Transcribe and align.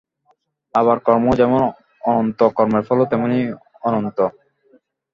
আবার 0.75 0.97
কর্মও 0.99 1.33
যেমন 1.35 1.61
অনন্ত, 2.01 2.39
কর্মের 2.55 2.83
ফলও 2.87 3.05
তেমনি 3.11 3.37
অনন্ত। 3.83 4.17